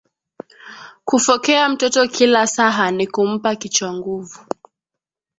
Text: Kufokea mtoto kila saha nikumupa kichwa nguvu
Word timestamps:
Kufokea 1.05 1.69
mtoto 1.69 2.07
kila 2.07 2.47
saha 2.47 2.91
nikumupa 2.91 3.55
kichwa 3.55 3.93
nguvu 3.93 4.39